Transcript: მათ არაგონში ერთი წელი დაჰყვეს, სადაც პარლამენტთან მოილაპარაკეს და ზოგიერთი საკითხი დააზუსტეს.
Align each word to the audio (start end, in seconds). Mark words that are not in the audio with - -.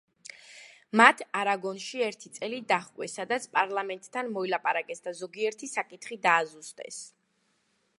მათ 1.01 1.21
არაგონში 1.41 2.01
ერთი 2.07 2.31
წელი 2.39 2.63
დაჰყვეს, 2.73 3.19
სადაც 3.21 3.47
პარლამენტთან 3.59 4.35
მოილაპარაკეს 4.39 5.07
და 5.09 5.15
ზოგიერთი 5.23 5.75
საკითხი 5.79 6.23
დააზუსტეს. 6.29 7.05